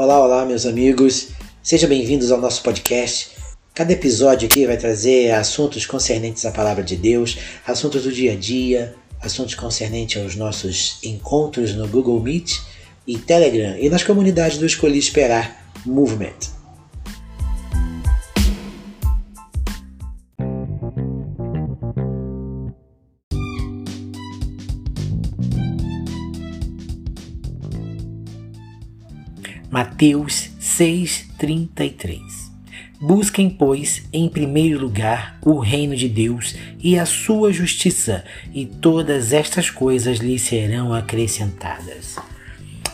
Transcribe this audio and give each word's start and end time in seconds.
Olá, 0.00 0.22
olá, 0.22 0.44
meus 0.44 0.64
amigos. 0.64 1.30
Sejam 1.60 1.88
bem-vindos 1.88 2.30
ao 2.30 2.40
nosso 2.40 2.62
podcast. 2.62 3.30
Cada 3.74 3.92
episódio 3.92 4.46
aqui 4.46 4.64
vai 4.64 4.76
trazer 4.76 5.32
assuntos 5.32 5.86
concernentes 5.86 6.46
à 6.46 6.52
palavra 6.52 6.84
de 6.84 6.94
Deus, 6.94 7.36
assuntos 7.66 8.04
do 8.04 8.12
dia 8.12 8.34
a 8.34 8.36
dia, 8.36 8.94
assuntos 9.20 9.56
concernentes 9.56 10.22
aos 10.22 10.36
nossos 10.36 11.00
encontros 11.02 11.74
no 11.74 11.88
Google 11.88 12.20
Meet 12.20 12.60
e 13.08 13.18
Telegram 13.18 13.76
e 13.76 13.90
nas 13.90 14.04
comunidades 14.04 14.56
do 14.56 14.66
Escolhi 14.66 15.00
Esperar 15.00 15.68
Movement. 15.84 16.57
Mateus 29.70 30.48
6:33 30.58 32.48
Busquem, 33.00 33.50
pois, 33.50 34.02
em 34.12 34.26
primeiro 34.26 34.80
lugar 34.80 35.38
o 35.44 35.58
reino 35.58 35.94
de 35.94 36.08
Deus 36.08 36.56
e 36.82 36.98
a 36.98 37.04
sua 37.04 37.52
justiça, 37.52 38.24
e 38.52 38.64
todas 38.64 39.32
estas 39.32 39.70
coisas 39.70 40.18
lhe 40.18 40.38
serão 40.38 40.94
acrescentadas. 40.94 42.16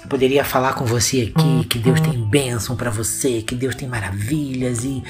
Eu 0.03 0.09
poderia 0.09 0.45
falar 0.45 0.75
com 0.75 0.85
você 0.85 1.33
aqui 1.33 1.69
que 1.69 1.79
Deus 1.79 2.01
tem 2.01 2.21
bênção 2.21 2.77
para 2.77 2.91
você, 2.91 3.41
que 3.41 3.55
Deus 3.55 3.77
tem 3.77 3.89
maravilhas 3.89 4.85
e 4.85 5.01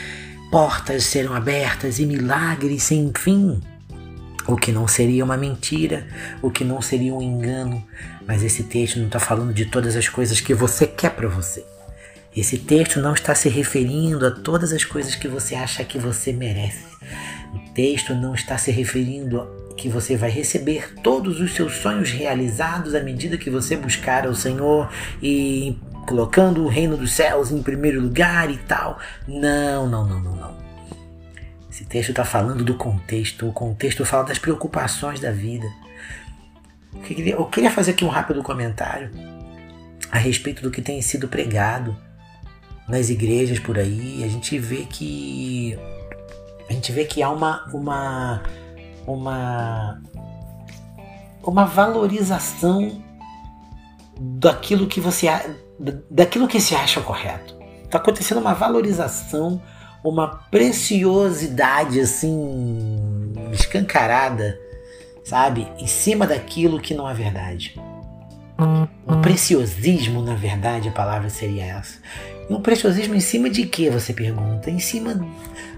portas 0.50 1.04
serão 1.04 1.32
abertas 1.32 1.98
e 1.98 2.04
milagres 2.04 2.82
sem 2.82 3.10
fim. 3.16 3.58
O 4.46 4.56
que 4.56 4.72
não 4.72 4.86
seria 4.86 5.24
uma 5.24 5.36
mentira, 5.36 6.06
o 6.42 6.50
que 6.50 6.64
não 6.64 6.82
seria 6.82 7.14
um 7.14 7.22
engano, 7.22 7.84
mas 8.26 8.42
esse 8.42 8.64
texto 8.64 8.98
não 8.98 9.06
está 9.06 9.18
falando 9.18 9.54
de 9.54 9.64
todas 9.64 9.96
as 9.96 10.08
coisas 10.08 10.40
que 10.40 10.52
você 10.52 10.86
quer 10.86 11.10
para 11.10 11.28
você. 11.28 11.64
Esse 12.36 12.58
texto 12.58 13.00
não 13.00 13.14
está 13.14 13.34
se 13.34 13.48
referindo 13.48 14.26
a 14.26 14.30
todas 14.30 14.72
as 14.72 14.84
coisas 14.84 15.14
que 15.14 15.28
você 15.28 15.54
acha 15.54 15.84
que 15.84 15.98
você 15.98 16.32
merece. 16.32 16.84
O 17.54 17.72
texto 17.72 18.14
não 18.14 18.34
está 18.34 18.58
se 18.58 18.70
referindo 18.70 19.40
a 19.40 19.64
que 19.76 19.88
você 19.88 20.16
vai 20.16 20.30
receber 20.30 20.94
todos 21.02 21.40
os 21.40 21.54
seus 21.54 21.76
sonhos 21.76 22.10
realizados 22.10 22.94
à 22.94 23.00
medida 23.00 23.36
que 23.36 23.50
você 23.50 23.76
buscar 23.76 24.26
o 24.26 24.34
Senhor 24.34 24.90
e 25.22 25.76
colocando 26.06 26.64
o 26.64 26.68
reino 26.68 26.96
dos 26.96 27.12
céus 27.12 27.50
em 27.50 27.62
primeiro 27.62 28.00
lugar 28.00 28.50
e 28.50 28.56
tal. 28.58 28.98
Não, 29.26 29.88
não, 29.88 30.06
não, 30.06 30.20
não, 30.20 30.36
não. 30.36 30.63
Esse 31.74 31.84
texto 31.84 32.10
está 32.10 32.24
falando 32.24 32.62
do 32.62 32.74
contexto. 32.76 33.48
O 33.48 33.52
contexto 33.52 34.04
fala 34.04 34.22
das 34.22 34.38
preocupações 34.38 35.18
da 35.18 35.32
vida. 35.32 35.66
Eu 37.26 37.46
queria 37.46 37.68
fazer 37.68 37.90
aqui 37.90 38.04
um 38.04 38.08
rápido 38.08 38.44
comentário 38.44 39.10
a 40.08 40.16
respeito 40.16 40.62
do 40.62 40.70
que 40.70 40.80
tem 40.80 41.02
sido 41.02 41.26
pregado 41.26 41.96
nas 42.86 43.10
igrejas 43.10 43.58
por 43.58 43.76
aí, 43.76 44.22
a 44.22 44.28
gente 44.28 44.56
vê 44.56 44.84
que 44.84 45.76
a 46.70 46.72
gente 46.72 46.92
vê 46.92 47.04
que 47.04 47.20
há 47.24 47.30
uma 47.30 47.64
uma 47.72 48.42
uma 49.04 50.00
uma 51.42 51.64
valorização 51.64 53.02
daquilo 54.20 54.86
que 54.86 55.00
você 55.00 55.26
daquilo 56.08 56.46
que 56.46 56.60
se 56.60 56.76
acha 56.76 57.00
correto. 57.00 57.58
Está 57.82 57.98
acontecendo 57.98 58.38
uma 58.38 58.54
valorização, 58.54 59.60
uma 60.04 60.28
preciosidade 60.50 61.98
assim 61.98 63.32
escancarada, 63.52 64.60
sabe, 65.24 65.66
em 65.78 65.86
cima 65.86 66.26
daquilo 66.26 66.78
que 66.80 66.92
não 66.92 67.08
é 67.08 67.14
verdade. 67.14 67.80
Um 68.58 69.20
preciosismo, 69.20 70.22
na 70.22 70.34
verdade, 70.34 70.88
a 70.88 70.92
palavra 70.92 71.28
seria 71.28 71.64
essa. 71.64 71.98
E 72.48 72.52
um 72.52 72.60
preciosismo 72.60 73.14
em 73.14 73.20
cima 73.20 73.50
de 73.50 73.66
quê, 73.66 73.90
você 73.90 74.12
pergunta? 74.12 74.70
Em 74.70 74.78
cima 74.78 75.14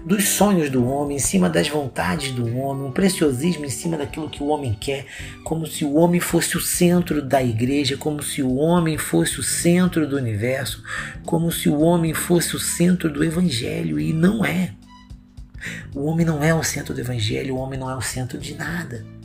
dos 0.05 0.29
sonhos 0.29 0.69
do 0.69 0.85
homem, 0.85 1.17
em 1.17 1.19
cima 1.19 1.49
das 1.49 1.67
vontades 1.67 2.31
do 2.31 2.57
homem, 2.57 2.85
um 2.85 2.91
preciosismo 2.91 3.65
em 3.65 3.69
cima 3.69 3.97
daquilo 3.97 4.29
que 4.29 4.43
o 4.43 4.47
homem 4.47 4.77
quer, 4.79 5.05
como 5.43 5.65
se 5.65 5.83
o 5.83 5.95
homem 5.95 6.19
fosse 6.19 6.55
o 6.55 6.61
centro 6.61 7.21
da 7.21 7.41
igreja, 7.41 7.97
como 7.97 8.21
se 8.21 8.43
o 8.43 8.55
homem 8.55 8.97
fosse 8.97 9.39
o 9.39 9.43
centro 9.43 10.07
do 10.07 10.15
universo, 10.15 10.83
como 11.25 11.51
se 11.51 11.67
o 11.67 11.79
homem 11.79 12.13
fosse 12.13 12.55
o 12.55 12.59
centro 12.59 13.11
do 13.11 13.23
evangelho, 13.23 13.99
e 13.99 14.13
não 14.13 14.45
é. 14.45 14.73
O 15.95 16.05
homem 16.05 16.25
não 16.25 16.43
é 16.43 16.53
o 16.53 16.63
centro 16.63 16.93
do 16.93 17.01
evangelho, 17.01 17.55
o 17.55 17.57
homem 17.57 17.79
não 17.79 17.89
é 17.89 17.95
o 17.95 18.01
centro 18.01 18.37
de 18.37 18.53
nada. 18.55 19.16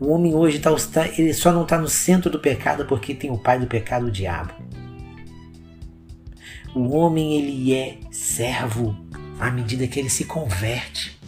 O 0.00 0.12
homem 0.12 0.34
hoje 0.34 0.60
tá, 0.60 0.70
ele 1.16 1.34
só 1.34 1.52
não 1.52 1.62
está 1.62 1.78
no 1.78 1.88
centro 1.88 2.30
do 2.30 2.38
pecado 2.38 2.84
porque 2.86 3.14
tem 3.14 3.30
o 3.30 3.38
pai 3.38 3.58
do 3.58 3.66
pecado, 3.66 4.06
o 4.06 4.10
diabo. 4.10 4.52
O 6.74 6.94
homem 6.96 7.34
ele 7.34 7.74
é 7.74 7.98
servo 8.10 8.96
à 9.40 9.50
medida 9.50 9.86
que 9.86 9.98
ele 9.98 10.10
se 10.10 10.24
converte. 10.24 11.18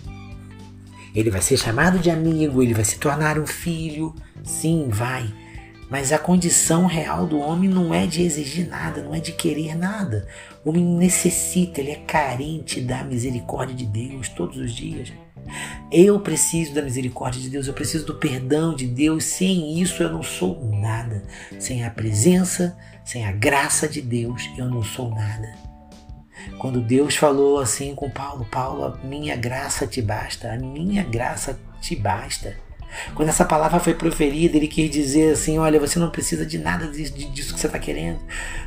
Ele 1.14 1.31
vai 1.31 1.42
ser 1.42 1.56
chamado 1.56 1.98
de 1.98 2.10
amigo, 2.10 2.62
ele 2.62 2.75
vai 2.75 2.84
se 2.84 2.98
tornar 2.98 3.38
um 3.38 3.47
filho. 3.47 4.14
Sim, 4.44 4.88
vai. 4.88 5.32
Mas 5.91 6.12
a 6.12 6.19
condição 6.19 6.87
real 6.87 7.26
do 7.26 7.41
homem 7.41 7.69
não 7.69 7.92
é 7.92 8.06
de 8.06 8.22
exigir 8.22 8.69
nada, 8.69 9.02
não 9.02 9.12
é 9.12 9.19
de 9.19 9.32
querer 9.32 9.76
nada. 9.76 10.28
O 10.64 10.70
homem 10.70 10.84
necessita, 10.84 11.81
ele 11.81 11.91
é 11.91 11.97
carente 11.97 12.81
da 12.81 13.02
misericórdia 13.02 13.75
de 13.75 13.87
Deus 13.87 14.28
todos 14.28 14.56
os 14.56 14.72
dias. 14.72 15.12
Eu 15.91 16.21
preciso 16.21 16.75
da 16.75 16.83
misericórdia 16.83 17.41
de 17.41 17.50
Deus, 17.50 17.66
eu 17.66 17.75
preciso 17.75 18.06
do 18.06 18.15
perdão 18.15 18.75
de 18.75 18.87
Deus. 18.87 19.25
Sem 19.25 19.81
isso 19.81 20.03
eu 20.03 20.11
não 20.11 20.22
sou 20.22 20.61
nada. 20.65 21.22
Sem 21.59 21.84
a 21.84 21.91
presença, 21.91 22.77
sem 23.05 23.27
a 23.27 23.33
graça 23.33 23.88
de 23.88 24.00
Deus, 24.00 24.49
eu 24.56 24.69
não 24.69 24.83
sou 24.83 25.11
nada. 25.11 25.53
Quando 26.59 26.81
Deus 26.81 27.16
falou 27.16 27.59
assim 27.59 27.94
com 27.94 28.09
Paulo, 28.09 28.47
Paulo, 28.50 28.84
a 28.84 28.97
minha 29.06 29.37
graça 29.37 29.87
te 29.87 30.00
basta, 30.00 30.53
a 30.53 30.56
minha 30.56 31.03
graça 31.03 31.59
te 31.81 31.94
basta. 31.97 32.56
Quando 33.15 33.28
essa 33.28 33.44
palavra 33.44 33.78
foi 33.78 33.94
proferida, 33.94 34.56
ele 34.56 34.67
quis 34.67 34.91
dizer 34.91 35.32
assim: 35.32 35.59
olha, 35.59 35.78
você 35.78 35.99
não 35.99 36.11
precisa 36.11 36.44
de 36.44 36.59
nada 36.59 36.87
disso, 36.88 37.15
que 37.15 37.61
você 37.61 37.67
está 37.67 37.78
querendo. 37.78 38.19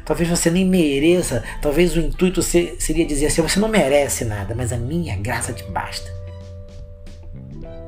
Talvez 0.05 0.29
você 0.29 0.50
nem 0.50 0.65
mereça, 0.65 1.44
talvez 1.61 1.95
o 1.95 2.00
intuito 2.00 2.41
seria 2.41 3.05
dizer 3.05 3.27
assim: 3.27 3.41
você 3.41 3.59
não 3.59 3.67
merece 3.67 4.23
nada, 4.23 4.55
mas 4.55 4.71
a 4.71 4.77
minha 4.77 5.15
graça 5.17 5.51
te 5.51 5.63
basta. 5.71 6.22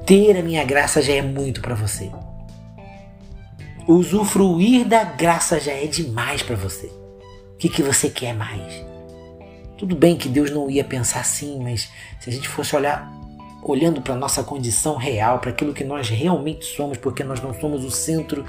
Ter 0.06 0.38
a 0.38 0.44
minha 0.44 0.64
graça 0.64 1.02
já 1.02 1.14
é 1.14 1.22
muito 1.22 1.62
para 1.62 1.74
você. 1.74 2.12
Usufruir 3.88 4.86
da 4.86 5.04
graça 5.04 5.60
já 5.60 5.72
é 5.72 5.88
demais 5.88 6.44
para 6.44 6.56
você. 6.56 6.88
O 7.54 7.58
que, 7.58 7.70
que 7.70 7.82
você 7.82 8.10
quer 8.10 8.34
mais? 8.34 8.86
Tudo 9.78 9.96
bem 9.96 10.16
que 10.16 10.30
Deus 10.30 10.52
não 10.52 10.70
ia 10.70 10.84
pensar 10.84 11.22
assim, 11.22 11.60
mas 11.62 11.90
se 12.20 12.30
a 12.30 12.34
gente 12.34 12.48
fosse 12.48 12.76
olhar 12.76 13.12
olhando 13.64 14.00
para 14.00 14.16
nossa 14.16 14.44
condição 14.44 14.96
real, 14.96 15.40
para 15.40 15.50
aquilo 15.50 15.74
que 15.74 15.84
nós 15.84 16.08
realmente 16.08 16.66
somos, 16.66 17.00
porque 17.00 17.24
nós 17.24 17.42
não 17.42 17.52
somos 17.60 17.84
o 17.84 17.90
centro 17.90 18.46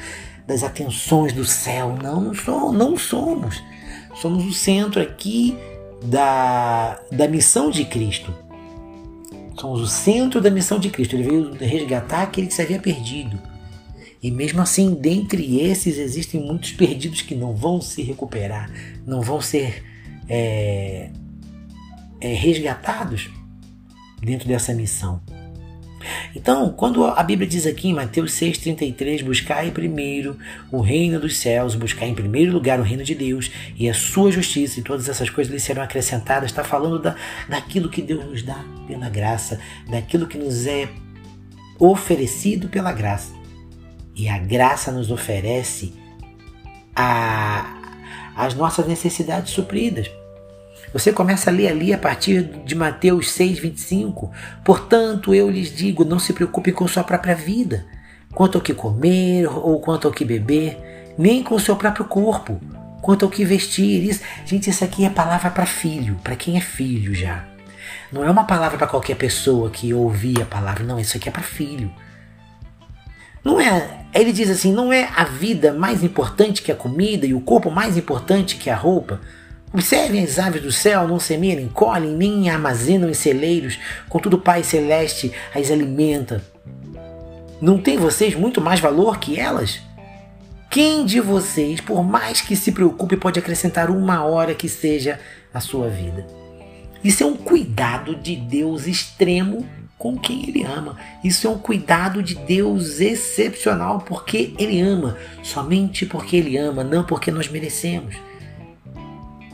das 0.47 0.63
atenções 0.63 1.33
do 1.33 1.45
céu, 1.45 1.97
não, 2.03 2.21
não 2.21 2.35
somos, 2.35 2.77
não 2.77 2.97
somos. 2.99 3.63
Somos 4.15 4.45
o 4.45 4.53
centro 4.53 5.01
aqui 5.01 5.57
da, 6.05 7.01
da 7.11 7.27
missão 7.27 7.71
de 7.71 7.87
Cristo. 7.87 8.46
Somos 9.59 9.81
o 9.81 9.87
centro 9.87 10.41
da 10.41 10.51
missão 10.51 10.79
de 10.79 10.91
Cristo. 10.91 11.17
Ele 11.17 11.23
veio 11.23 11.55
resgatar 11.55 12.23
aquele 12.23 12.47
que 12.47 12.55
se 12.55 12.63
havia 12.63 12.79
perdido. 12.79 13.39
E 14.23 14.31
mesmo 14.31 14.61
assim, 14.61 14.95
dentre 14.95 15.61
esses, 15.61 15.99
existem 15.99 16.41
muitos 16.41 16.73
perdidos 16.73 17.23
que 17.23 17.35
não 17.35 17.55
vão 17.55 17.81
se 17.81 18.03
recuperar, 18.03 18.71
não 19.07 19.21
vão 19.21 19.41
ser 19.41 19.85
é, 20.29 21.11
é, 22.21 22.35
resgatados 22.35 23.31
dentro 24.21 24.49
dessa 24.49 24.75
missão. 24.75 25.23
Então, 26.35 26.71
quando 26.71 27.05
a 27.05 27.23
Bíblia 27.23 27.49
diz 27.49 27.67
aqui 27.67 27.89
em 27.89 27.95
Mateus 27.95 28.33
6,33, 28.33 29.23
buscai 29.23 29.71
primeiro 29.71 30.37
o 30.71 30.81
reino 30.81 31.19
dos 31.19 31.37
céus, 31.37 31.75
buscar 31.75 32.07
em 32.07 32.15
primeiro 32.15 32.53
lugar 32.53 32.79
o 32.81 32.83
reino 32.83 33.05
de 33.05 33.15
Deus 33.15 33.51
e 33.77 33.89
a 33.89 33.95
sua 33.95 34.31
justiça, 34.31 34.81
e 34.81 34.83
todas 34.83 35.09
essas 35.09 35.31
coisas 35.31 35.53
lhe 35.53 35.61
serão 35.61 35.83
acrescentadas, 35.83 36.51
está 36.51 36.65
falando 36.65 36.99
da, 36.99 37.17
daquilo 37.49 37.89
que 37.89 38.03
Deus 38.03 38.25
nos 38.25 38.43
dá 38.43 38.65
pela 38.87 39.09
graça, 39.09 39.61
daquilo 39.89 40.27
que 40.27 40.39
nos 40.39 40.67
é 40.67 40.89
oferecido 41.79 42.69
pela 42.69 42.93
graça. 42.93 43.35
E 44.15 44.29
a 44.29 44.39
graça 44.39 44.91
nos 44.91 45.11
oferece 45.11 45.93
a, 46.95 47.77
as 48.35 48.55
nossas 48.55 48.87
necessidades 48.87 49.53
supridas. 49.53 50.11
Você 50.97 51.13
começa 51.13 51.51
a 51.51 51.53
ler 51.53 51.69
ali 51.69 51.93
a 51.93 51.99
partir 51.99 52.43
de 52.65 52.75
Mateus 52.75 53.31
6, 53.33 53.59
25. 53.59 54.33
Portanto, 54.65 55.35
eu 55.35 55.51
lhes 55.51 55.77
digo: 55.77 56.07
não 56.07 56.19
se 56.19 56.33
preocupe 56.33 56.73
com 56.73 56.89
sua 56.89 57.05
própria 57.05 57.35
vida, 57.35 57.85
quanto 58.33 58.57
ao 58.57 58.63
que 58.63 58.73
comer 58.73 59.47
ou 59.47 59.79
quanto 59.79 60.09
ao 60.09 60.13
que 60.13 60.25
beber, 60.25 61.13
nem 61.19 61.43
com 61.43 61.55
o 61.55 61.61
seu 61.61 61.77
próprio 61.77 62.07
corpo, 62.07 62.59
quanto 63.03 63.27
ao 63.27 63.31
que 63.31 63.45
vestir. 63.45 64.05
Isso, 64.05 64.23
gente, 64.47 64.71
isso 64.71 64.83
aqui 64.83 65.05
é 65.05 65.11
palavra 65.11 65.51
para 65.51 65.67
filho, 65.67 66.19
para 66.25 66.35
quem 66.35 66.57
é 66.57 66.63
filho 66.63 67.15
já. 67.15 67.45
Não 68.11 68.25
é 68.25 68.31
uma 68.31 68.45
palavra 68.45 68.79
para 68.79 68.87
qualquer 68.87 69.17
pessoa 69.17 69.69
que 69.69 69.93
ouvir 69.93 70.41
a 70.41 70.47
palavra, 70.47 70.83
não, 70.83 70.99
isso 70.99 71.19
aqui 71.19 71.29
é 71.29 71.33
para 71.33 71.43
filho. 71.43 71.93
Não 73.45 73.61
é, 73.61 74.01
ele 74.15 74.33
diz 74.33 74.49
assim, 74.49 74.73
não 74.73 74.91
é 74.91 75.11
a 75.15 75.25
vida 75.25 75.75
mais 75.75 76.03
importante 76.03 76.63
que 76.63 76.73
a 76.73 76.75
comida 76.75 77.27
e 77.27 77.35
o 77.35 77.41
corpo 77.43 77.71
mais 77.71 77.99
importante 77.99 78.57
que 78.57 78.71
a 78.71 78.75
roupa. 78.75 79.21
Observem 79.73 80.23
as 80.23 80.39
aves 80.39 80.63
do 80.63 80.73
céu, 80.73 81.07
não 81.07 81.19
semeiam, 81.19 81.69
colhem, 81.69 82.13
nem 82.13 82.49
armazenam 82.49 83.11
em 83.11 83.15
celeiros, 83.15 83.79
contudo 84.09 84.37
o 84.37 84.41
Pai 84.41 84.63
Celeste 84.63 85.33
as 85.55 85.71
alimenta. 85.71 86.43
Não 87.61 87.79
tem 87.79 87.97
vocês 87.97 88.35
muito 88.35 88.61
mais 88.61 88.81
valor 88.81 89.19
que 89.19 89.39
elas? 89.39 89.81
Quem 90.71 91.05
de 91.07 91.21
vocês, 91.21 91.81
por 91.81 92.03
mais 92.05 92.41
que 92.41 92.55
se 92.55 92.71
preocupe, 92.71 93.17
pode 93.17 93.39
acrescentar 93.39 93.91
uma 93.91 94.25
hora 94.25 94.55
que 94.55 94.69
seja 94.69 95.19
a 95.53 95.61
sua 95.61 95.89
vida? 95.89 96.27
Isso 97.03 97.23
é 97.23 97.27
um 97.27 97.37
cuidado 97.37 98.15
de 98.15 98.37
Deus 98.37 98.87
extremo 98.87 99.67
com 99.99 100.19
quem 100.19 100.49
Ele 100.49 100.65
ama. 100.65 100.97
Isso 101.25 101.47
é 101.47 101.51
um 101.51 101.59
cuidado 101.59 102.23
de 102.23 102.35
Deus 102.35 103.01
excepcional 103.01 104.01
porque 104.01 104.55
Ele 104.59 104.81
ama, 104.81 105.17
somente 105.43 106.05
porque 106.05 106.37
Ele 106.37 106.57
ama, 106.57 106.85
não 106.85 107.05
porque 107.05 107.31
nós 107.31 107.49
merecemos. 107.49 108.15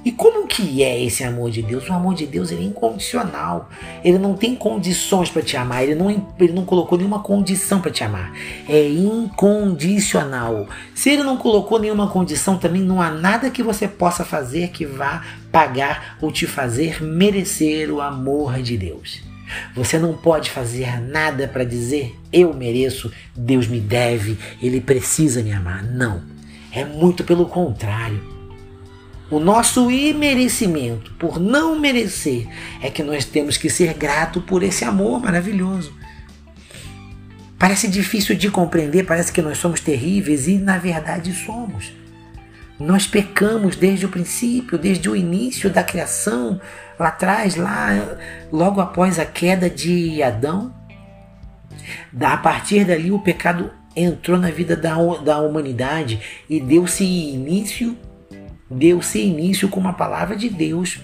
E 0.05 0.11
como 0.11 0.49
que 0.49 0.83
é 0.83 1.01
esse 1.03 1.23
amor 1.23 1.51
de 1.51 1.63
Deus? 1.63 1.89
O 1.89 1.93
amor 1.93 2.15
de 2.15 2.27
Deus 2.27 2.51
ele 2.51 2.63
é 2.63 2.67
incondicional. 2.67 3.69
Ele 4.05 4.19
não 4.19 4.35
tem 4.35 4.57
condições 4.57 5.31
para 5.31 5.43
te 5.43 5.57
amar. 5.57 5.85
Ele 5.85 5.95
não, 5.95 6.11
ele 6.39 6.53
não 6.53 6.65
colocou 6.65 6.99
nenhuma 6.99 7.21
condição 7.21 7.81
para 7.81 7.91
te 7.91 8.03
amar. 8.03 8.33
É 8.69 8.89
incondicional. 8.89 10.67
Se 10.95 11.11
ele 11.11 11.23
não 11.23 11.37
colocou 11.37 11.79
nenhuma 11.79 12.09
condição, 12.09 12.59
também 12.59 12.83
não 12.83 13.01
há 13.01 13.11
nada 13.11 13.51
que 13.51 13.63
você 13.63 13.87
possa 13.87 14.25
fazer 14.25 14.69
que 14.69 14.85
vá 14.85 15.25
pagar 15.53 16.17
ou 16.21 16.33
te 16.33 16.47
fazer 16.47 17.03
merecer 17.03 17.91
o 17.91 18.01
amor 18.01 18.61
de 18.61 18.77
Deus. 18.77 19.23
Você 19.75 19.99
não 19.99 20.15
pode 20.15 20.51
fazer 20.51 21.01
nada 21.01 21.47
para 21.47 21.63
dizer 21.63 22.19
eu 22.33 22.55
mereço, 22.55 23.13
Deus 23.37 23.67
me 23.67 23.79
deve, 23.79 24.39
ele 24.61 24.81
precisa 24.81 25.43
me 25.43 25.53
amar. 25.53 25.85
Não. 25.85 26.23
É 26.73 26.85
muito 26.85 27.23
pelo 27.23 27.47
contrário. 27.47 28.32
O 29.33 29.41
nosso 29.41 29.91
imerecimento, 29.91 31.11
por 31.15 31.41
não 31.41 31.81
merecer, 31.81 32.47
é 32.83 32.91
que 32.91 33.03
nós 33.03 33.25
temos 33.25 33.57
que 33.57 33.71
ser 33.71 33.95
grato 33.95 34.43
por 34.43 34.63
esse 34.63 34.85
amor 34.85 35.23
maravilhoso. 35.23 35.91
Parece 37.59 37.89
difícil 37.89 38.37
de 38.37 38.51
compreender, 38.51 39.07
parece 39.07 39.33
que 39.33 39.41
nós 39.41 39.57
somos 39.57 39.81
terríveis 39.81 40.49
e 40.49 40.59
na 40.59 40.77
verdade 40.77 41.33
somos. 41.33 41.95
Nós 42.79 43.07
pecamos 43.07 43.75
desde 43.75 44.05
o 44.05 44.11
princípio, 44.11 44.77
desde 44.77 45.09
o 45.09 45.17
início 45.17 45.71
da 45.71 45.83
criação, 45.83 46.61
lá 46.99 47.09
atrás, 47.09 47.57
lá 47.57 48.19
logo 48.53 48.83
após 48.83 49.19
a 49.19 49.25
queda 49.25 49.71
de 49.71 50.23
Adão. 50.23 50.75
A 52.21 52.37
partir 52.37 52.85
dali 52.85 53.11
o 53.11 53.19
pecado 53.19 53.71
entrou 53.97 54.37
na 54.37 54.51
vida 54.51 54.77
da, 54.77 54.95
da 55.25 55.39
humanidade 55.41 56.21
e 56.51 56.61
deu-se 56.61 57.03
início 57.03 57.97
deu-se 58.77 59.21
início 59.21 59.69
com 59.69 59.81
uma 59.81 59.93
palavra 59.93 60.37
de 60.37 60.49
Deus 60.49 60.99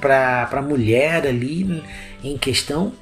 para 0.00 0.48
a 0.50 0.62
mulher 0.62 1.26
ali 1.26 1.82
em 2.22 2.38
questão. 2.38 2.92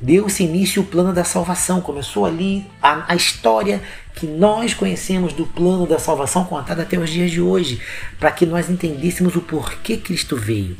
Deu-se 0.00 0.42
início 0.42 0.82
o 0.82 0.86
plano 0.86 1.12
da 1.12 1.24
salvação. 1.24 1.80
Começou 1.80 2.26
ali 2.26 2.66
a, 2.82 3.12
a 3.12 3.16
história 3.16 3.82
que 4.14 4.26
nós 4.26 4.74
conhecemos 4.74 5.32
do 5.32 5.46
plano 5.46 5.86
da 5.86 5.98
salvação 5.98 6.44
contada 6.44 6.82
até 6.82 6.98
os 6.98 7.08
dias 7.08 7.30
de 7.30 7.40
hoje, 7.40 7.80
para 8.18 8.30
que 8.30 8.44
nós 8.44 8.68
entendêssemos 8.68 9.36
o 9.36 9.40
porquê 9.40 9.96
Cristo 9.96 10.36
veio. 10.36 10.76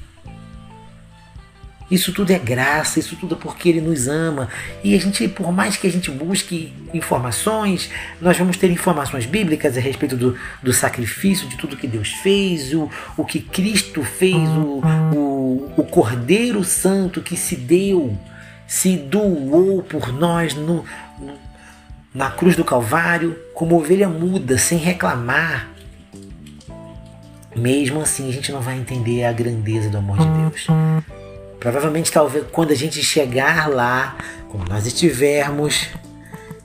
Isso 1.91 2.13
tudo 2.13 2.31
é 2.31 2.39
graça, 2.39 3.01
isso 3.01 3.17
tudo 3.17 3.35
é 3.35 3.39
porque 3.39 3.69
Ele 3.69 3.81
nos 3.81 4.07
ama. 4.07 4.49
E 4.85 4.95
a 4.95 5.01
gente, 5.01 5.27
por 5.27 5.51
mais 5.51 5.77
que 5.77 5.87
a 5.87 5.91
gente 5.91 6.11
busque 6.11 6.73
informações, 6.95 7.91
nós 8.21 8.39
vamos 8.39 8.57
ter 8.57 8.71
informações 8.71 9.27
bíblicas 9.27 9.77
a 9.77 9.81
respeito 9.81 10.17
do, 10.17 10.39
do 10.63 10.73
sacrifício, 10.73 11.49
de 11.49 11.57
tudo 11.57 11.77
que 11.77 11.89
Deus 11.89 12.11
fez, 12.23 12.73
o, 12.73 12.89
o 13.17 13.25
que 13.25 13.41
Cristo 13.41 14.03
fez, 14.05 14.49
o, 14.51 14.81
o, 15.15 15.73
o 15.77 15.85
Cordeiro 15.85 16.63
Santo 16.63 17.21
que 17.21 17.37
se 17.37 17.57
deu, 17.57 18.17
se 18.69 18.97
doou 18.97 19.83
por 19.83 20.13
nós 20.13 20.55
no, 20.55 20.85
no, 21.19 21.35
na 22.15 22.31
cruz 22.31 22.55
do 22.55 22.65
Calvário, 22.65 23.37
como 23.53 23.77
ovelha 23.77 24.09
muda, 24.09 24.59
sem 24.59 24.79
reclamar. 24.79 25.69
Mesmo 27.57 28.01
assim, 28.01 28.29
a 28.29 28.33
gente 28.33 28.53
não 28.53 28.61
vai 28.61 28.79
entender 28.79 29.25
a 29.25 29.33
grandeza 29.33 29.91
do 29.91 29.99
amor 29.99 30.19
de 30.19 30.25
Deus. 30.25 31.20
Provavelmente, 31.61 32.11
talvez, 32.11 32.47
quando 32.51 32.71
a 32.71 32.75
gente 32.75 33.03
chegar 33.03 33.69
lá, 33.69 34.17
quando 34.49 34.67
nós 34.71 34.87
estivermos 34.87 35.89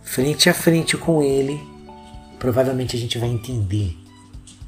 frente 0.01 0.49
a 0.49 0.53
frente 0.53 0.95
com 0.95 1.21
Ele, 1.21 1.61
provavelmente 2.39 2.95
a 2.95 2.99
gente 2.99 3.17
vai 3.17 3.27
entender. 3.27 3.93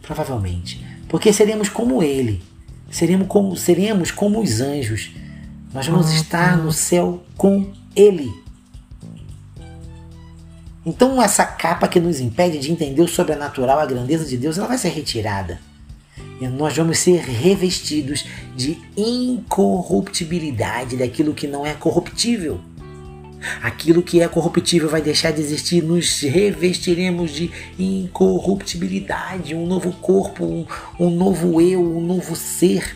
Provavelmente. 0.02 0.86
Porque 1.08 1.32
seremos 1.32 1.70
como 1.70 2.04
Ele. 2.04 2.44
Seremos 2.92 3.28
como, 3.30 3.56
seremos 3.56 4.12
como 4.12 4.42
os 4.42 4.60
anjos. 4.60 5.12
Nós 5.74 5.88
vamos 5.88 6.12
estar 6.12 6.58
no 6.58 6.74
céu 6.74 7.24
com 7.38 7.72
Ele. 7.96 8.30
Então, 10.86 11.22
essa 11.22 11.46
capa 11.46 11.88
que 11.88 12.02
nos 12.02 12.20
impede 12.20 12.60
de 12.60 12.70
entender 12.70 13.02
o 13.02 13.08
sobrenatural, 13.08 13.80
a 13.80 13.86
grandeza 13.86 14.26
de 14.26 14.38
Deus, 14.38 14.58
ela 14.58 14.68
vai 14.68 14.78
ser 14.78 14.90
retirada 14.90 15.58
nós 16.42 16.76
vamos 16.76 17.00
ser 17.00 17.22
revestidos 17.22 18.26
de 18.56 18.78
incorruptibilidade 18.96 20.98
daquilo 20.98 21.34
que 21.34 21.48
não 21.48 21.66
é 21.66 21.74
corruptível. 21.74 22.62
Aquilo 23.62 24.02
que 24.02 24.22
é 24.22 24.28
corruptível 24.28 24.90
vai 24.90 25.02
deixar 25.02 25.32
de 25.32 25.42
existir, 25.42 25.84
nos 25.84 26.22
revestiremos 26.22 27.32
de 27.32 27.52
incorruptibilidade, 27.78 29.56
um 29.56 29.66
novo 29.66 29.92
corpo, 29.94 30.44
um, 30.44 30.66
um 31.00 31.10
novo 31.10 31.62
eu, 31.62 31.82
um 31.82 32.02
novo 32.02 32.36
ser. 32.36 32.96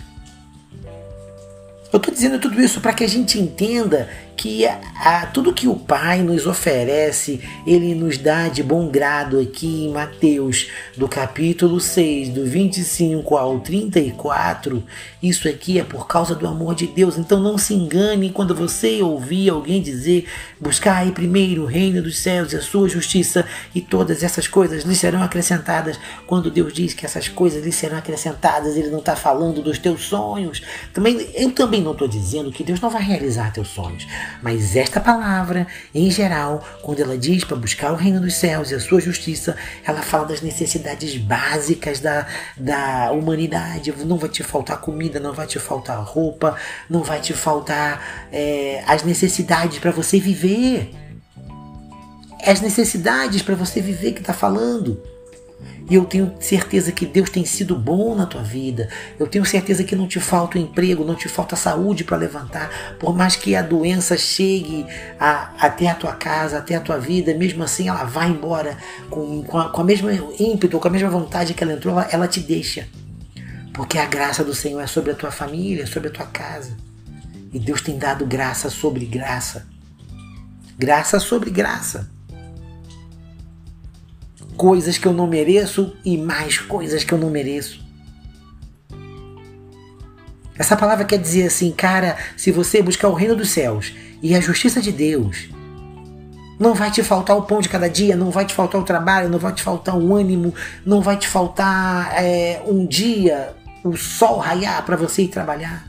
Eu 1.93 1.97
estou 1.97 2.13
dizendo 2.13 2.39
tudo 2.39 2.61
isso 2.61 2.79
para 2.79 2.93
que 2.93 3.03
a 3.03 3.07
gente 3.07 3.37
entenda 3.37 4.09
que 4.41 4.65
a, 4.65 5.27
tudo 5.27 5.53
que 5.53 5.67
o 5.67 5.75
Pai 5.75 6.23
nos 6.23 6.47
oferece, 6.47 7.39
Ele 7.63 7.93
nos 7.93 8.17
dá 8.17 8.47
de 8.47 8.63
bom 8.63 8.87
grado 8.87 9.39
aqui 9.39 9.85
em 9.85 9.91
Mateus, 9.91 10.67
do 10.97 11.07
capítulo 11.07 11.79
6, 11.79 12.29
do 12.29 12.43
25 12.43 13.37
ao 13.37 13.59
34. 13.59 14.83
Isso 15.21 15.47
aqui 15.47 15.79
é 15.79 15.83
por 15.83 16.07
causa 16.07 16.33
do 16.33 16.47
amor 16.47 16.73
de 16.73 16.87
Deus. 16.87 17.19
Então 17.19 17.39
não 17.39 17.55
se 17.55 17.75
engane 17.75 18.31
quando 18.31 18.55
você 18.55 19.03
ouvir 19.03 19.47
alguém 19.47 19.79
dizer: 19.79 20.25
buscai 20.59 21.11
primeiro 21.11 21.61
o 21.61 21.67
reino 21.67 22.01
dos 22.01 22.17
céus 22.17 22.51
e 22.51 22.55
a 22.55 22.61
sua 22.61 22.89
justiça, 22.89 23.45
e 23.75 23.79
todas 23.79 24.23
essas 24.23 24.47
coisas 24.47 24.83
lhe 24.83 24.95
serão 24.95 25.21
acrescentadas. 25.21 25.99
Quando 26.25 26.49
Deus 26.49 26.73
diz 26.73 26.95
que 26.95 27.05
essas 27.05 27.27
coisas 27.27 27.63
lhe 27.63 27.71
serão 27.71 27.99
acrescentadas, 27.99 28.75
Ele 28.75 28.89
não 28.89 28.99
está 28.99 29.15
falando 29.15 29.61
dos 29.61 29.77
teus 29.77 30.01
sonhos. 30.01 30.63
Também, 30.91 31.29
eu 31.35 31.51
também 31.51 31.83
não 31.83 31.91
estou 31.91 32.07
dizendo 32.07 32.51
que 32.51 32.63
Deus 32.63 32.81
não 32.81 32.89
vai 32.89 33.03
realizar 33.03 33.53
teus 33.53 33.67
sonhos. 33.67 34.07
Mas 34.41 34.75
esta 34.75 34.99
palavra, 34.99 35.67
em 35.93 36.09
geral, 36.09 36.63
quando 36.81 37.01
ela 37.01 37.17
diz 37.17 37.43
para 37.43 37.57
buscar 37.57 37.91
o 37.91 37.95
reino 37.95 38.19
dos 38.19 38.35
céus 38.35 38.71
e 38.71 38.75
a 38.75 38.79
sua 38.79 38.99
justiça, 38.99 39.55
ela 39.83 40.01
fala 40.01 40.25
das 40.25 40.41
necessidades 40.41 41.17
básicas 41.17 41.99
da, 41.99 42.27
da 42.57 43.11
humanidade. 43.11 43.93
Não 44.05 44.17
vai 44.17 44.29
te 44.29 44.43
faltar 44.43 44.79
comida, 44.79 45.19
não 45.19 45.33
vai 45.33 45.47
te 45.47 45.59
faltar 45.59 46.01
roupa, 46.03 46.55
não 46.89 47.03
vai 47.03 47.19
te 47.19 47.33
faltar 47.33 48.27
é, 48.31 48.83
as 48.87 49.03
necessidades 49.03 49.79
para 49.79 49.91
você 49.91 50.19
viver. 50.19 50.93
É 52.39 52.51
as 52.51 52.61
necessidades 52.61 53.41
para 53.41 53.55
você 53.55 53.79
viver 53.79 54.13
que 54.13 54.21
está 54.21 54.33
falando. 54.33 55.01
E 55.91 55.95
eu 55.95 56.05
tenho 56.05 56.33
certeza 56.39 56.89
que 56.89 57.05
Deus 57.05 57.29
tem 57.29 57.43
sido 57.43 57.75
bom 57.75 58.15
na 58.15 58.25
tua 58.25 58.41
vida. 58.41 58.87
Eu 59.19 59.27
tenho 59.27 59.43
certeza 59.43 59.83
que 59.83 59.93
não 59.93 60.07
te 60.07 60.21
falta 60.21 60.57
o 60.57 60.61
emprego, 60.61 61.03
não 61.03 61.15
te 61.15 61.27
falta 61.27 61.57
saúde 61.57 62.05
para 62.05 62.15
levantar. 62.15 62.95
Por 62.97 63.13
mais 63.13 63.35
que 63.35 63.57
a 63.57 63.61
doença 63.61 64.15
chegue 64.17 64.85
a, 65.19 65.51
até 65.59 65.89
a 65.89 65.93
tua 65.93 66.13
casa, 66.13 66.59
até 66.59 66.75
a 66.75 66.79
tua 66.79 66.97
vida, 66.97 67.33
mesmo 67.33 67.61
assim 67.61 67.89
ela 67.89 68.05
vai 68.05 68.29
embora 68.29 68.77
com, 69.09 69.43
com, 69.43 69.57
a, 69.57 69.69
com 69.69 69.81
a 69.81 69.83
mesma 69.83 70.13
ímpeto, 70.39 70.79
com 70.79 70.87
a 70.87 70.91
mesma 70.91 71.09
vontade 71.09 71.53
que 71.53 71.61
ela 71.61 71.73
entrou, 71.73 71.93
ela, 71.93 72.07
ela 72.09 72.27
te 72.29 72.39
deixa. 72.39 72.87
Porque 73.73 73.97
a 73.97 74.05
graça 74.05 74.45
do 74.45 74.55
Senhor 74.55 74.79
é 74.79 74.87
sobre 74.87 75.11
a 75.11 75.15
tua 75.15 75.29
família, 75.29 75.85
sobre 75.85 76.07
a 76.07 76.11
tua 76.13 76.27
casa. 76.27 76.71
E 77.51 77.59
Deus 77.59 77.81
tem 77.81 77.97
dado 77.97 78.25
graça 78.25 78.69
sobre 78.69 79.03
graça. 79.03 79.67
Graça 80.79 81.19
sobre 81.19 81.49
graça 81.49 82.09
coisas 84.61 84.95
que 84.95 85.07
eu 85.07 85.11
não 85.11 85.25
mereço 85.25 85.97
e 86.05 86.15
mais 86.15 86.59
coisas 86.59 87.03
que 87.03 87.11
eu 87.11 87.17
não 87.17 87.31
mereço. 87.31 87.83
Essa 90.55 90.77
palavra 90.77 91.03
quer 91.03 91.17
dizer 91.17 91.47
assim, 91.47 91.71
cara, 91.71 92.15
se 92.37 92.51
você 92.51 92.79
buscar 92.79 93.07
o 93.07 93.15
reino 93.15 93.35
dos 93.35 93.49
céus 93.49 93.91
e 94.21 94.35
a 94.35 94.39
justiça 94.39 94.79
de 94.79 94.91
Deus, 94.91 95.49
não 96.59 96.75
vai 96.75 96.91
te 96.91 97.01
faltar 97.01 97.35
o 97.35 97.41
pão 97.41 97.59
de 97.59 97.69
cada 97.69 97.89
dia, 97.89 98.15
não 98.15 98.29
vai 98.29 98.45
te 98.45 98.53
faltar 98.53 98.79
o 98.79 98.83
trabalho, 98.83 99.29
não 99.29 99.39
vai 99.39 99.51
te 99.51 99.63
faltar 99.63 99.97
o 99.97 100.15
ânimo, 100.15 100.53
não 100.85 101.01
vai 101.01 101.17
te 101.17 101.27
faltar 101.27 102.13
é, 102.23 102.61
um 102.67 102.85
dia, 102.85 103.55
o 103.83 103.97
sol 103.97 104.37
raiar 104.37 104.85
para 104.85 104.95
você 104.95 105.23
ir 105.23 105.29
trabalhar. 105.29 105.83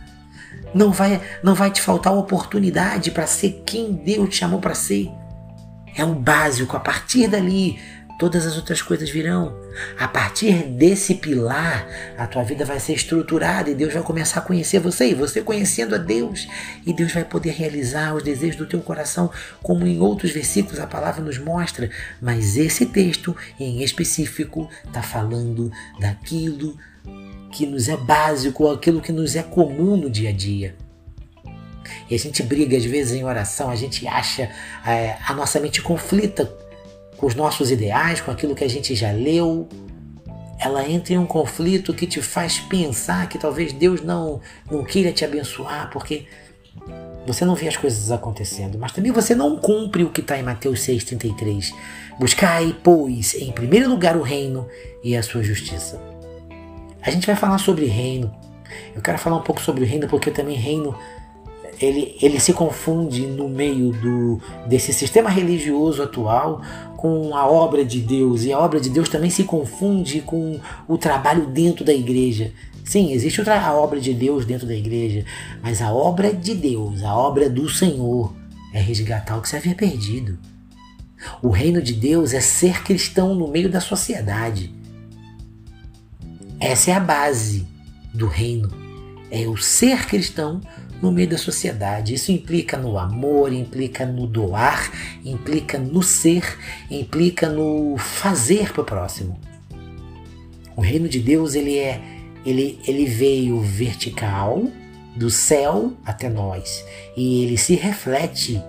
Não 0.75 0.93
vai, 0.93 1.21
não 1.43 1.55
vai 1.55 1.71
te 1.71 1.83
faltar 1.83 2.15
oportunidade 2.15 3.11
para 3.11 3.27
ser 3.27 3.63
quem 3.67 3.93
Deus 3.93 4.31
te 4.31 4.37
chamou 4.37 4.61
para 4.61 4.75
ser. 4.75 5.11
É 5.95 6.03
o 6.03 6.15
básico. 6.15 6.75
A 6.75 6.81
partir 6.81 7.29
dali, 7.29 7.79
todas 8.23 8.47
as 8.47 8.57
outras 8.57 8.81
coisas 8.81 9.11
virão. 9.11 9.53
A 9.99 10.07
partir 10.07 10.69
desse 10.69 11.17
pilar, 11.17 11.89
a 12.17 12.25
tua 12.25 12.45
vida 12.45 12.65
vai 12.65 12.79
ser 12.79 12.93
estruturada 12.93 13.69
e 13.69 13.75
Deus 13.75 13.93
vai 13.93 14.01
começar 14.01 14.39
a 14.39 14.43
conhecer 14.45 14.79
você 14.79 15.11
e 15.11 15.15
você 15.15 15.43
conhecendo 15.43 15.97
a 15.97 15.99
Deus. 15.99 16.47
E 16.87 16.93
Deus 16.93 17.13
vai 17.13 17.25
poder 17.25 17.51
realizar 17.51 18.15
os 18.15 18.23
desejos 18.23 18.55
do 18.55 18.67
teu 18.67 18.79
coração, 18.79 19.29
como 19.61 19.89
em 19.89 19.99
outros 19.99 20.31
versículos 20.31 20.79
a 20.79 20.87
palavra 20.87 21.21
nos 21.21 21.37
mostra. 21.37 21.91
Mas 22.21 22.57
esse 22.57 22.87
texto 22.87 23.37
em 23.59 23.83
específico 23.83 24.71
está 24.87 25.03
falando 25.03 25.73
daquilo 25.99 26.79
que 27.51 27.67
nos 27.67 27.89
é 27.89 27.97
básico, 27.97 28.71
aquilo 28.71 29.01
que 29.01 29.11
nos 29.11 29.35
é 29.35 29.43
comum 29.43 29.97
no 29.97 30.09
dia 30.09 30.29
a 30.29 30.33
dia. 30.33 30.77
E 32.09 32.15
a 32.15 32.19
gente 32.21 32.41
briga 32.45 32.77
às 32.77 32.85
vezes 32.85 33.15
em 33.15 33.25
oração, 33.25 33.69
a 33.69 33.75
gente 33.75 34.07
acha, 34.07 34.49
é, 34.87 35.17
a 35.27 35.35
nossa 35.35 35.59
mente 35.59 35.83
conflita 35.83 36.62
com 37.23 37.29
os 37.29 37.37
nossos 37.37 37.71
ideais, 37.71 38.21
com 38.21 38.33
aquilo 38.33 38.53
que 38.53 38.65
a 38.65 38.69
gente 38.69 38.97
já 38.97 39.13
leu, 39.13 39.69
ela 40.59 40.85
entra 40.91 41.15
em 41.15 41.19
um 41.19 41.25
conflito 41.25 41.95
que 41.95 42.05
te 42.05 42.21
faz 42.21 42.59
pensar 42.59 43.29
que 43.29 43.39
talvez 43.39 43.73
Deus 43.73 44.03
não, 44.03 44.41
não 44.69 44.83
queira 44.83 45.13
te 45.13 45.25
abençoar, 45.25 45.89
porque 45.93 46.27
você 47.25 47.45
não 47.45 47.55
vê 47.55 47.69
as 47.69 47.77
coisas 47.77 48.11
acontecendo, 48.11 48.77
mas 48.77 48.91
também 48.91 49.13
você 49.13 49.37
não 49.37 49.57
cumpre 49.57 50.03
o 50.03 50.11
que 50.11 50.21
está 50.21 50.37
em 50.37 50.43
Mateus 50.43 50.81
6,33. 50.81 51.73
Buscai, 52.19 52.77
pois, 52.83 53.35
em 53.35 53.53
primeiro 53.53 53.89
lugar 53.89 54.17
o 54.17 54.23
reino 54.23 54.67
e 55.05 55.17
a 55.17 55.23
sua 55.23 55.45
justiça. 55.45 56.01
A 57.01 57.09
gente 57.13 57.25
vai 57.25 57.37
falar 57.37 57.59
sobre 57.59 57.87
reino. 57.87 58.35
Eu 58.97 59.01
quero 59.01 59.19
falar 59.19 59.37
um 59.37 59.43
pouco 59.43 59.61
sobre 59.61 59.85
o 59.85 59.87
reino, 59.87 60.09
porque 60.09 60.33
também 60.33 60.57
reino 60.57 60.93
ele, 61.83 62.17
ele 62.23 62.39
se 62.39 62.53
confunde 62.53 63.27
no 63.27 63.49
meio 63.49 63.91
do, 63.93 64.41
desse 64.69 64.93
sistema 64.93 65.29
religioso 65.29 66.03
atual 66.03 66.63
com 66.97 67.35
a 67.35 67.45
obra 67.47 67.85
de 67.85 68.01
Deus. 68.01 68.45
E 68.45 68.53
a 68.53 68.59
obra 68.59 68.81
de 68.81 68.89
Deus 68.89 69.09
também 69.09 69.31
se 69.31 69.43
confunde 69.43 70.21
com 70.21 70.61
o 70.87 70.97
trabalho 70.97 71.47
dentro 71.47 71.85
da 71.85 71.93
igreja. 71.93 72.53
Sim, 72.85 73.13
existe 73.13 73.41
a 73.49 73.75
obra 73.75 74.01
de 74.01 74.15
Deus 74.15 74.45
dentro 74.47 74.67
da 74.67 74.75
igreja, 74.75 75.25
mas 75.61 75.83
a 75.83 75.93
obra 75.93 76.33
de 76.33 76.55
Deus, 76.55 77.03
a 77.03 77.15
obra 77.15 77.51
do 77.51 77.69
Senhor, 77.69 78.33
é 78.73 78.81
resgatar 78.81 79.37
o 79.37 79.43
que 79.43 79.49
se 79.49 79.57
havia 79.57 79.75
perdido. 79.75 80.39
O 81.41 81.49
reino 81.49 81.83
de 81.83 81.93
Deus 81.93 82.33
é 82.33 82.41
ser 82.41 82.83
cristão 82.83 83.35
no 83.35 83.49
meio 83.49 83.69
da 83.69 83.81
sociedade. 83.81 84.73
Essa 86.61 86.93
é 86.93 86.95
a 86.95 87.01
base 87.01 87.67
do 88.15 88.27
reino. 88.27 88.71
É 89.31 89.49
o 89.49 89.57
ser 89.57 90.07
cristão 90.07 90.61
no 91.03 91.11
meio 91.11 91.29
da 91.29 91.37
sociedade. 91.37 92.15
Isso 92.15 92.31
implica 92.31 92.79
no 92.79 92.97
amor, 92.97 93.53
implica 93.53 94.07
no 94.07 94.27
doar, 94.27 94.91
implica 95.25 95.79
no 95.79 96.03
ser, 96.03 96.57
implica 96.89 97.49
no 97.49 97.99
fazer 97.99 98.73
para 98.73 98.83
o 98.83 98.85
próximo. 98.85 99.39
O 100.77 100.81
reino 100.81 101.09
de 101.09 101.19
Deus 101.19 101.55
ele 101.55 101.79
é 101.79 102.01
ele, 102.47 102.79
ele 102.87 103.05
veio 103.05 103.61
vertical 103.61 104.65
do 105.17 105.29
céu 105.31 105.93
até 106.05 106.29
nós 106.29 106.85
e 107.17 107.43
ele 107.43 107.59
se 107.59 107.75
reflete 107.75 108.63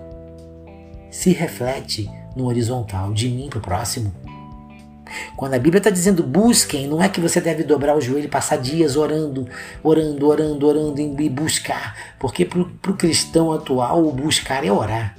se 1.10 1.30
reflete 1.30 2.10
no 2.36 2.46
horizontal 2.46 3.12
de 3.12 3.28
mim 3.28 3.48
para 3.48 3.58
o 3.58 3.62
próximo. 3.62 4.12
Quando 5.36 5.54
a 5.54 5.58
Bíblia 5.58 5.78
está 5.78 5.90
dizendo 5.90 6.22
busquem, 6.22 6.86
não 6.86 7.02
é 7.02 7.08
que 7.08 7.20
você 7.20 7.40
deve 7.40 7.64
dobrar 7.64 7.96
o 7.96 8.00
joelho 8.00 8.26
e 8.26 8.28
passar 8.28 8.56
dias 8.56 8.96
orando, 8.96 9.48
orando, 9.82 10.26
orando, 10.26 10.66
orando 10.66 11.00
e 11.00 11.28
buscar. 11.28 11.96
Porque 12.18 12.44
para 12.44 12.60
o 12.60 12.96
cristão 12.96 13.52
atual, 13.52 14.06
o 14.06 14.12
buscar 14.12 14.64
é 14.64 14.72
orar. 14.72 15.16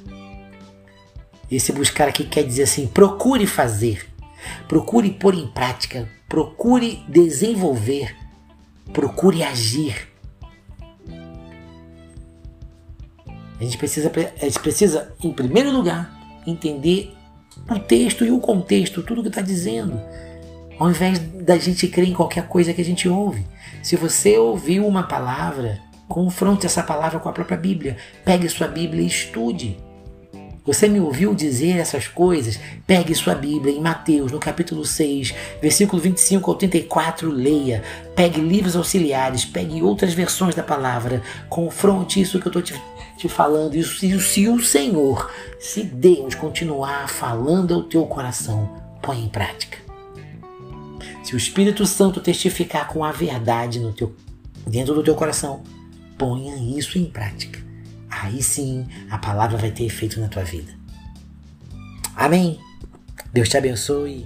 Esse 1.50 1.72
buscar 1.72 2.08
aqui 2.08 2.24
quer 2.24 2.44
dizer 2.44 2.64
assim: 2.64 2.88
procure 2.88 3.46
fazer, 3.46 4.06
procure 4.68 5.12
pôr 5.12 5.36
em 5.36 5.48
prática, 5.48 6.08
procure 6.28 7.04
desenvolver, 7.08 8.16
procure 8.92 9.44
agir. 9.44 10.08
A 13.60 13.64
gente 13.64 13.78
precisa, 13.78 14.12
a 14.42 14.46
gente 14.46 14.60
precisa, 14.60 15.14
em 15.24 15.32
primeiro 15.32 15.72
lugar, 15.72 16.12
entender 16.46 17.14
o 17.70 17.80
texto 17.80 18.24
e 18.26 18.32
o 18.32 18.40
contexto, 18.40 19.02
tudo 19.02 19.22
que 19.22 19.30
está 19.30 19.42
dizendo. 19.42 20.00
Ao 20.78 20.90
invés 20.90 21.20
da 21.20 21.58
gente 21.58 21.88
crer 21.88 22.10
em 22.10 22.14
qualquer 22.14 22.48
coisa 22.48 22.74
que 22.74 22.82
a 22.82 22.86
gente 22.86 23.08
ouve. 23.08 23.46
Se 23.82 23.96
você 23.96 24.38
ouviu 24.38 24.86
uma 24.86 25.04
palavra, 25.04 25.80
confronte 26.08 26.66
essa 26.66 26.84
palavra 26.84 27.20
com 27.20 27.30
a 27.30 27.34
própria 27.34 27.58
Bíblia. 27.58 27.98
Pegue 28.24 28.50
sua 28.50 28.68
Bíblia 28.68 29.02
e 29.02 29.08
estude. 29.08 29.78
Você 30.66 30.88
me 30.88 31.00
ouviu 31.00 31.36
dizer 31.36 31.78
essas 31.78 32.08
coisas? 32.08 32.60
Pegue 32.88 33.14
sua 33.14 33.36
Bíblia 33.36 33.74
em 33.74 33.80
Mateus, 33.80 34.32
no 34.32 34.40
capítulo 34.40 34.84
6, 34.84 35.34
versículo 35.62 36.02
25 36.02 36.50
ao 36.50 36.58
34, 36.58 37.30
leia. 37.30 37.84
Pegue 38.16 38.42
livros 38.42 38.76
auxiliares, 38.76 39.46
pegue 39.46 39.84
outras 39.84 40.14
versões 40.14 40.56
da 40.56 40.64
palavra. 40.64 41.22
Confronte 41.50 42.20
isso 42.20 42.40
que 42.40 42.48
eu 42.48 42.50
estou 42.50 42.62
te 42.64 42.74
te 43.18 43.30
falando. 43.30 43.76
E 43.76 43.84
se 43.84 44.48
o 44.48 44.62
Senhor, 44.62 45.32
se 45.60 45.84
Deus 45.84 46.36
continuar 46.36 47.10
falando 47.10 47.74
ao 47.74 47.84
teu 47.84 48.06
coração, 48.06 48.70
põe 49.02 49.24
em 49.24 49.30
prática. 49.30 49.78
Se 51.24 51.34
o 51.34 51.38
Espírito 51.38 51.86
Santo 51.86 52.22
testificar 52.22 52.88
com 52.88 53.04
a 53.04 53.12
verdade 53.12 53.80
no 53.80 53.92
teu, 53.92 54.16
dentro 54.68 54.94
do 54.94 55.04
teu 55.04 55.16
coração, 55.16 55.64
ponha 56.18 56.56
isso 56.78 56.98
em 56.98 57.06
prática. 57.06 57.65
Aí 58.26 58.42
sim 58.42 58.88
a 59.12 59.20
palavra 59.20 59.56
vai 59.56 59.70
ter 59.70 59.86
efeito 59.86 60.20
na 60.20 60.28
tua 60.28 60.44
vida. 60.44 60.74
Amém? 62.16 62.60
Deus 63.32 63.48
te 63.48 63.56
abençoe. 63.56 64.26